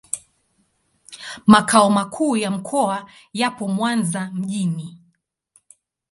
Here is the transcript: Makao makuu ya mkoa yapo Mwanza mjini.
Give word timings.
Makao 1.47 1.89
makuu 1.89 2.37
ya 2.37 2.51
mkoa 2.51 3.09
yapo 3.33 3.67
Mwanza 3.67 4.25
mjini. 4.33 4.97